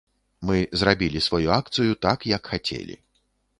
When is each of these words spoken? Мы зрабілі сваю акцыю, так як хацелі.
Мы 0.49 0.57
зрабілі 0.81 1.19
сваю 1.27 1.53
акцыю, 1.59 1.93
так 2.09 2.19
як 2.35 2.51
хацелі. 2.55 3.01